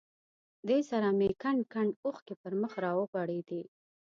دې 0.67 0.79
سره 0.89 1.07
مې 1.17 1.29
کنډ 1.41 1.61
کنډ 1.73 1.91
اوښکې 2.05 2.35
پر 2.41 2.53
مخ 2.61 2.73
را 2.83 2.91
ورغړېدې. 2.99 3.61